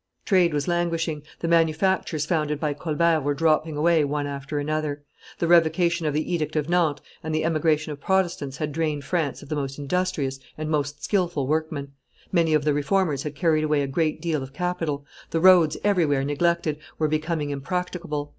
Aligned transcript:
Trade 0.25 0.51
was 0.51 0.67
languishing, 0.67 1.21
the 1.41 1.47
manufactures 1.47 2.25
founded 2.25 2.59
by 2.59 2.73
Colbert 2.73 3.21
were 3.21 3.35
dropping 3.35 3.77
away 3.77 4.03
one 4.03 4.25
after 4.25 4.57
another; 4.57 5.03
the 5.37 5.47
revocation 5.47 6.07
of 6.07 6.13
the 6.15 6.33
edict 6.33 6.55
of 6.55 6.67
Nantes 6.67 7.03
and 7.21 7.35
the 7.35 7.45
emigration 7.45 7.91
of 7.91 8.01
Protestants 8.01 8.57
had 8.57 8.71
drained 8.71 9.03
France 9.05 9.43
of 9.43 9.49
the 9.49 9.55
most 9.55 9.77
industrious 9.77 10.39
and 10.57 10.71
most 10.71 11.03
skilful 11.03 11.45
workmen; 11.45 11.91
many 12.31 12.55
of 12.55 12.63
the 12.63 12.73
Reformers 12.73 13.21
had 13.21 13.35
carried 13.35 13.63
away 13.63 13.83
a 13.83 13.87
great 13.87 14.19
deal 14.19 14.41
of 14.41 14.53
capital; 14.53 15.05
the 15.29 15.39
roads, 15.39 15.77
everywhere 15.83 16.23
neglected, 16.23 16.79
were 16.97 17.07
becoming 17.07 17.51
impracticable. 17.51 18.29